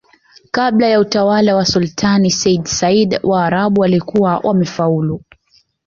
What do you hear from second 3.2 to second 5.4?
Waarabu walikuwa wamefaulu